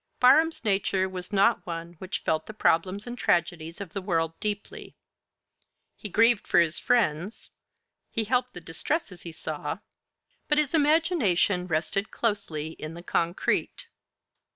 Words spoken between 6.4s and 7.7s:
for his friends,